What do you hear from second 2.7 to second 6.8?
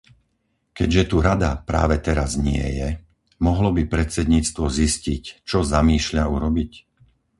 je, mohlo by predsedníctvo zistiť, čo zamýšľa urobiť?